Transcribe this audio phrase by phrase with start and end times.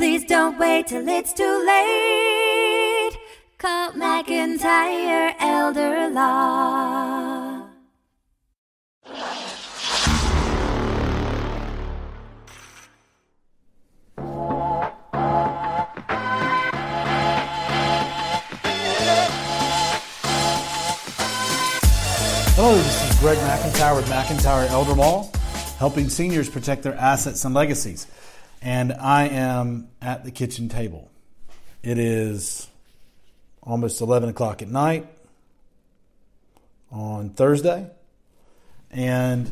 [0.00, 3.18] Please don't wait till it's too late.
[3.58, 7.66] Call McIntyre Elder Law.
[22.56, 25.28] Hello, this is Greg McIntyre with McIntyre Elder Law,
[25.78, 28.06] helping seniors protect their assets and legacies.
[28.62, 31.10] And I am at the kitchen table.
[31.82, 32.68] It is
[33.62, 35.06] almost 11 o'clock at night
[36.92, 37.90] on Thursday,
[38.90, 39.50] and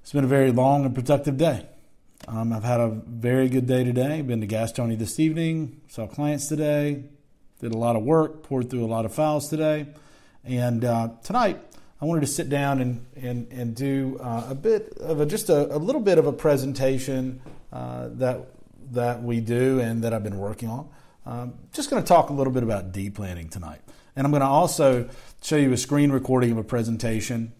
[0.00, 1.66] it's been a very long and productive day.
[2.26, 4.22] Um, I've had a very good day today.
[4.22, 7.04] Been to Gastonia this evening, saw clients today,
[7.60, 9.86] did a lot of work, poured through a lot of files today,
[10.44, 11.60] and uh, tonight
[12.00, 15.50] I wanted to sit down and and, and do uh, a bit of a just
[15.50, 18.46] a, a, little bit of a presentation uh, that
[18.92, 20.88] that we do and that I've been working on.
[21.26, 23.80] Um, just going to talk a little bit about deed planning tonight,
[24.16, 25.08] and I'm going to also
[25.42, 27.52] show you a screen recording of a presentation,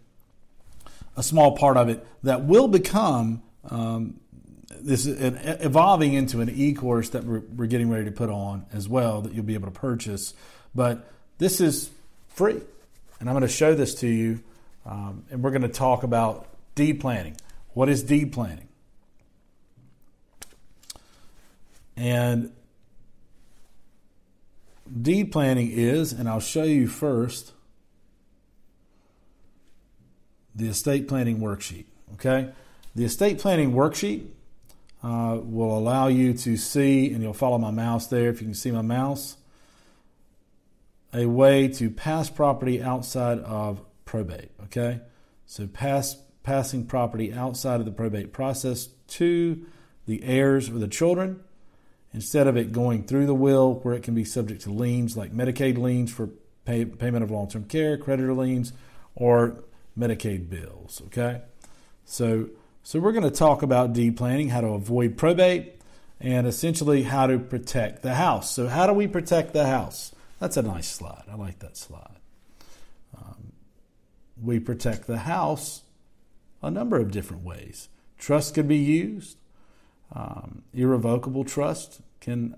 [1.17, 3.43] a small part of it that will become.
[3.69, 4.21] Um,
[4.83, 5.21] this is
[5.63, 9.35] evolving into an e-course that we're, we're getting ready to put on as well that
[9.35, 10.33] you'll be able to purchase.
[10.75, 11.91] But this is
[12.29, 12.63] free
[13.21, 14.41] and I'm going to show this to you,
[14.87, 17.37] um, and we're going to talk about deed planning.
[17.75, 18.67] What is deed planning?
[22.01, 22.51] And
[25.03, 27.53] deed planning is, and I'll show you first
[30.55, 31.85] the estate planning worksheet.
[32.15, 32.53] Okay?
[32.97, 34.29] The estate planning worksheet
[35.03, 38.55] uh, will allow you to see, and you'll follow my mouse there if you can
[38.55, 39.37] see my mouse
[41.13, 44.51] a way to pass property outside of probate.
[44.65, 45.01] Okay,
[45.45, 49.67] so pass passing property outside of the probate process to
[50.07, 51.41] the heirs or the children
[52.13, 55.33] instead of it going through the will where it can be subject to liens like
[55.33, 56.29] Medicaid liens for
[56.65, 58.73] pay, payment of long term care, creditor liens,
[59.15, 59.63] or
[59.99, 61.03] Medicaid bills.
[61.07, 61.43] Okay,
[62.05, 62.49] so
[62.83, 65.81] so we're going to talk about deed planning, how to avoid probate,
[66.19, 68.51] and essentially how to protect the house.
[68.51, 70.13] So how do we protect the house?
[70.39, 71.25] That's a nice slide.
[71.31, 72.17] I like that slide.
[73.17, 73.53] Um,
[74.43, 75.83] we protect the house
[76.63, 77.89] a number of different ways.
[78.19, 79.37] Trust could be used.
[80.13, 82.57] Um, irrevocable trust can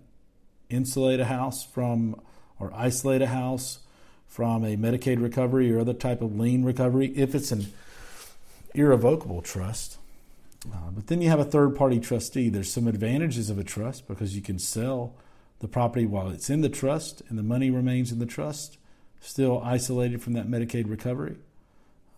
[0.71, 2.21] insulate a house from
[2.59, 3.81] or isolate a house
[4.27, 7.67] from a Medicaid recovery or other type of lien recovery if it's an
[8.75, 9.99] irrevocable trust.
[10.73, 12.49] Uh, but then you have a third party trustee.
[12.49, 15.15] There's some advantages of a trust because you can sell
[15.59, 18.79] the property while it's in the trust and the money remains in the trust,
[19.21, 21.37] still isolated from that Medicaid recovery.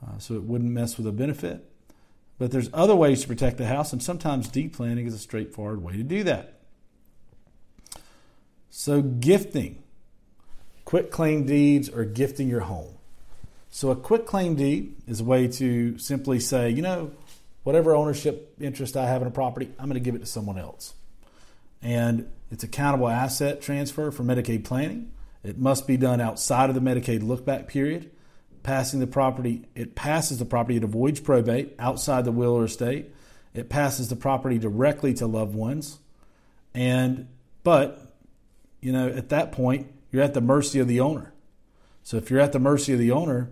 [0.04, 1.64] Uh, so it wouldn't mess with a benefit.
[2.38, 5.82] But there's other ways to protect the house, and sometimes deed planning is a straightforward
[5.82, 6.60] way to do that.
[8.70, 9.82] So, gifting,
[10.84, 12.94] quit claim deeds, or gifting your home.
[13.70, 17.12] So, a quit claim deed is a way to simply say, you know,
[17.62, 20.58] whatever ownership interest I have in a property, I'm going to give it to someone
[20.58, 20.94] else.
[21.82, 25.12] And it's a countable asset transfer for Medicaid planning.
[25.42, 28.10] It must be done outside of the Medicaid lookback period.
[28.64, 33.14] Passing the property, it passes the property, it avoids probate outside the will or estate.
[33.54, 36.00] It passes the property directly to loved ones.
[36.74, 37.28] And,
[37.62, 38.12] but,
[38.80, 41.32] you know, at that point, you're at the mercy of the owner.
[42.02, 43.50] So if you're at the mercy of the owner,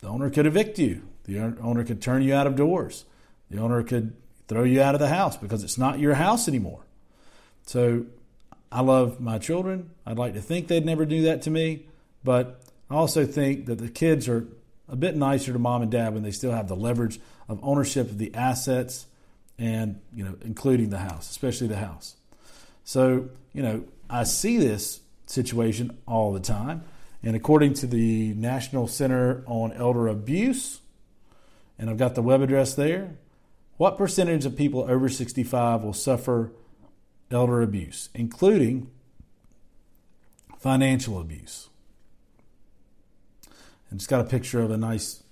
[0.00, 1.02] the owner could evict you.
[1.24, 3.04] The owner could turn you out of doors.
[3.50, 4.14] The owner could
[4.48, 6.84] throw you out of the house because it's not your house anymore.
[7.66, 8.06] So
[8.70, 9.90] I love my children.
[10.06, 11.86] I'd like to think they'd never do that to me,
[12.22, 14.46] but I also think that the kids are
[14.88, 18.10] a bit nicer to mom and dad when they still have the leverage of ownership
[18.10, 19.06] of the assets
[19.58, 22.16] and, you know, including the house, especially the house.
[22.82, 26.82] So, you know, I see this situation all the time.
[27.22, 30.80] And according to the National Center on Elder Abuse,
[31.78, 33.16] and I've got the web address there,
[33.76, 36.52] what percentage of people over 65 will suffer
[37.30, 38.90] elder abuse, including
[40.58, 41.68] financial abuse.
[43.90, 45.22] And it's got a picture of a nice,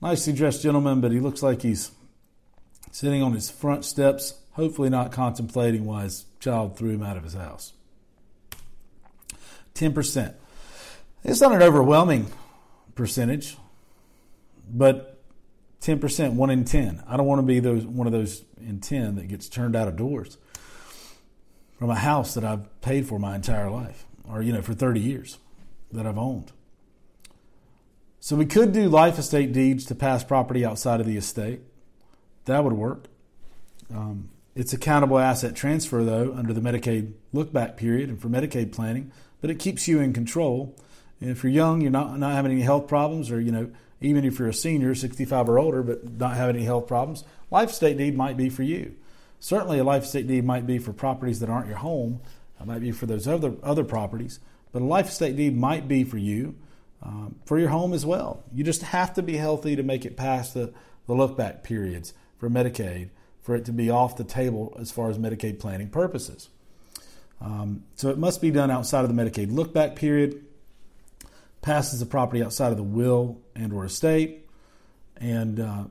[0.00, 1.90] nicely dressed gentleman, but he looks like he's
[2.92, 7.24] sitting on his front steps, hopefully not contemplating why his child threw him out of
[7.24, 7.72] his house.
[9.74, 10.34] 10%.
[11.24, 12.26] It's not an overwhelming
[12.94, 13.56] percentage,
[14.70, 15.20] but
[15.80, 17.02] 10%, one in 10.
[17.06, 19.88] I don't want to be those one of those in 10 that gets turned out
[19.88, 20.38] of doors
[21.78, 25.00] from a house that I've paid for my entire life, or, you know, for 30
[25.00, 25.38] years
[25.92, 26.52] that I've owned.
[28.20, 31.60] So we could do life estate deeds to pass property outside of the estate.
[32.46, 33.06] That would work.
[33.94, 38.28] Um, It's a countable asset transfer, though, under the Medicaid look back period and for
[38.28, 40.74] Medicaid planning, but it keeps you in control.
[41.20, 43.70] And if you're young, you're not, not having any health problems, or, you know,
[44.00, 47.22] even if you're a senior, 65 or older, but not having any health problems,
[47.52, 48.96] life estate deed might be for you.
[49.38, 52.20] Certainly, a life estate deed might be for properties that aren't your home.
[52.60, 54.40] It might be for those other, other properties,
[54.72, 56.56] but a life estate deed might be for you,
[57.02, 58.42] um, for your home as well.
[58.52, 60.72] You just have to be healthy to make it past the,
[61.06, 63.10] the look back periods for Medicaid
[63.48, 66.50] for it to be off the table as far as Medicaid planning purposes.
[67.40, 70.44] Um, so it must be done outside of the Medicaid look back period,
[71.62, 74.46] passes the property outside of the will and or estate,
[75.16, 75.84] and uh,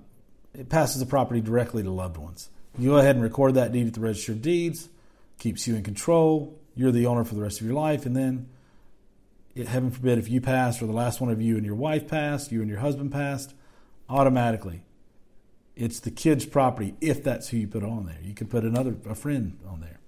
[0.53, 2.49] it passes the property directly to loved ones.
[2.77, 4.87] You go ahead and record that deed at the Register of Deeds,
[5.39, 6.59] keeps you in control.
[6.75, 8.49] You're the owner for the rest of your life, and then,
[9.65, 12.51] heaven forbid, if you pass or the last one of you and your wife passed,
[12.51, 13.53] you and your husband passed,
[14.09, 14.83] automatically
[15.77, 18.17] it's the kid's property if that's who you put on there.
[18.23, 19.99] You can put another a friend on there.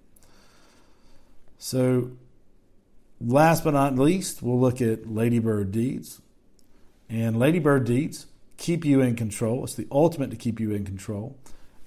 [1.60, 2.12] So,
[3.22, 6.22] last but not least, we'll look at Ladybird deeds.
[7.08, 8.26] And Ladybird deeds
[8.58, 9.64] keep you in control.
[9.64, 11.38] It's the ultimate to keep you in control.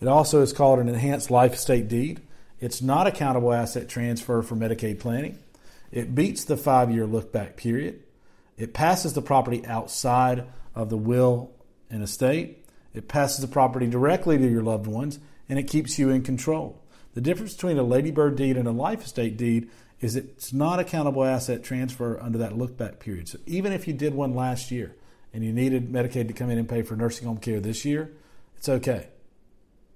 [0.00, 2.20] It also is called an enhanced life estate deed.
[2.60, 5.38] It's not a countable asset transfer for Medicaid planning.
[5.92, 8.02] It beats the five year look back period.
[8.56, 11.52] It passes the property outside of the will
[11.90, 12.66] and estate.
[12.94, 15.18] It passes the property directly to your loved ones
[15.48, 16.82] and it keeps you in control.
[17.14, 19.68] The difference between a ladybird deed and a life estate deed
[20.00, 23.28] is it's not a countable asset transfer under that look back period.
[23.28, 24.96] So even if you did one last year
[25.32, 28.10] and you needed Medicaid to come in and pay for nursing home care this year,
[28.56, 29.08] it's okay.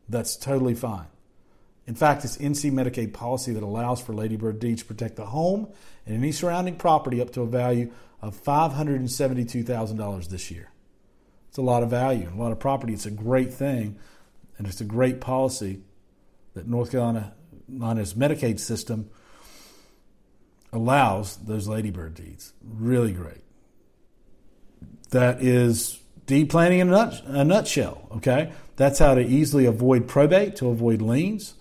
[0.09, 1.07] That's totally fine.
[1.87, 5.69] In fact, it's NC Medicaid policy that allows for Ladybird deeds to protect the home
[6.05, 10.71] and any surrounding property up to a value of $572,000 this year.
[11.49, 12.93] It's a lot of value, a lot of property.
[12.93, 13.97] It's a great thing,
[14.59, 15.81] and it's a great policy
[16.55, 19.09] that North Carolina's Medicaid system
[20.73, 22.53] allows those ladybird deeds.
[22.63, 23.43] Really great.
[25.11, 28.09] That is deed planning in a, nut, a nutshell.
[28.17, 31.55] Okay, that's how to easily avoid probate, to avoid liens,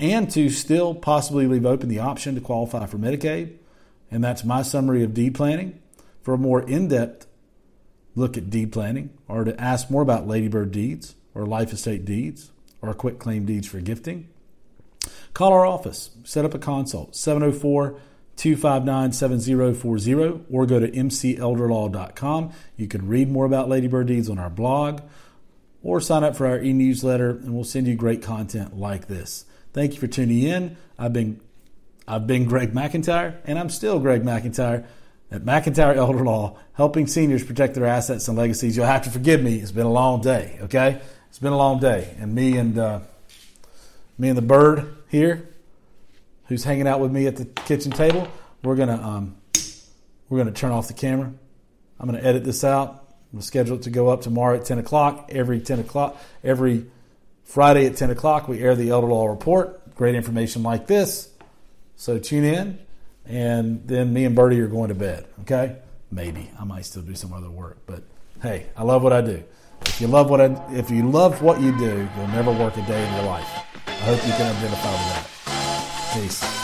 [0.00, 3.56] and to still possibly leave open the option to qualify for Medicaid.
[4.10, 5.80] And that's my summary of deed planning.
[6.22, 7.26] For a more in-depth
[8.14, 12.52] look at deed planning or to ask more about ladybird deeds or life estate deeds
[12.80, 14.28] or quit claim deeds for gifting,
[15.32, 17.98] call our office, set up a consult, 704
[18.36, 22.52] 259 7040, or go to mcelderlaw.com.
[22.76, 25.02] You can read more about ladybird deeds on our blog
[25.82, 29.44] or sign up for our e newsletter, and we'll send you great content like this.
[29.74, 30.76] Thank you for tuning in.
[30.96, 31.40] I've been
[32.06, 34.86] I've been Greg McIntyre, and I'm still Greg McIntyre
[35.32, 38.76] at McIntyre Elder Law, helping seniors protect their assets and legacies.
[38.76, 39.56] You'll have to forgive me.
[39.56, 40.58] It's been a long day.
[40.62, 43.00] Okay, it's been a long day, and me and uh,
[44.16, 45.48] me and the bird here,
[46.46, 48.28] who's hanging out with me at the kitchen table,
[48.62, 49.36] we're gonna um,
[50.28, 51.32] we're gonna turn off the camera.
[51.98, 53.16] I'm gonna edit this out.
[53.32, 55.30] We'll schedule it to go up tomorrow at 10 o'clock.
[55.30, 56.86] Every 10 o'clock, every
[57.44, 59.94] Friday at 10 o'clock, we air the Elder Law Report.
[59.94, 61.30] Great information like this.
[61.96, 62.78] So tune in
[63.26, 65.26] and then me and Bertie are going to bed.
[65.42, 65.76] Okay,
[66.10, 68.02] maybe I might still do some other work, but
[68.42, 69.42] hey, I love what I do.
[69.86, 72.82] If you love what I, if you love what you do, you'll never work a
[72.86, 73.48] day in your life.
[73.86, 76.10] I hope you can identify with that.
[76.14, 76.63] Peace.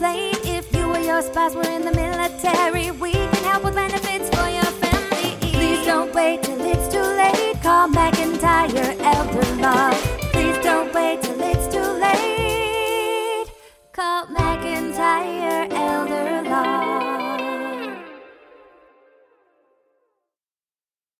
[0.00, 2.90] if you or your spouse were in the military.
[2.92, 4.07] We can help with benefits.